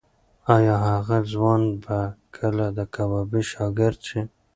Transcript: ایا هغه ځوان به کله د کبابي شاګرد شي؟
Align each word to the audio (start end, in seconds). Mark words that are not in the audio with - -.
ایا 0.55 0.75
هغه 0.89 1.17
ځوان 1.31 1.61
به 1.83 1.99
کله 2.35 2.65
د 2.77 2.79
کبابي 2.95 3.41
شاګرد 3.51 3.99
شي؟ 4.07 4.21